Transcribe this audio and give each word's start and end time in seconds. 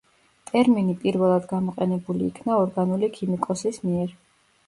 ტერმინი 0.51 0.95
პირველად 1.03 1.43
გამოყენებული 1.51 2.25
იქნა 2.31 2.57
ორგანული 2.63 3.11
ქიმიკოსის 3.19 3.81
მიერ. 3.85 4.17